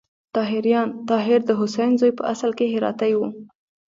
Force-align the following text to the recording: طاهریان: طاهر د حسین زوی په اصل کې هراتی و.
طاهریان: 0.35 0.89
طاهر 1.09 1.39
د 1.45 1.51
حسین 1.59 1.91
زوی 1.99 2.11
په 2.19 2.23
اصل 2.33 2.51
کې 2.57 2.71
هراتی 2.73 3.11
و. 3.17 3.21